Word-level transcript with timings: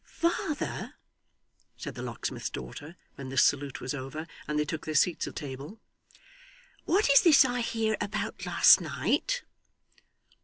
'Father,' 0.03 0.95
said 1.77 1.93
the 1.93 2.01
locksmith's 2.01 2.49
daughter, 2.49 2.95
when 3.13 3.29
this 3.29 3.43
salute 3.43 3.79
was 3.79 3.93
over, 3.93 4.25
and 4.47 4.57
they 4.57 4.65
took 4.65 4.83
their 4.83 4.95
seats 4.95 5.27
at 5.27 5.35
table, 5.35 5.79
'what 6.85 7.07
is 7.11 7.21
this 7.21 7.45
I 7.45 7.61
hear 7.61 7.95
about 8.01 8.43
last 8.47 8.81
night? 8.81 9.43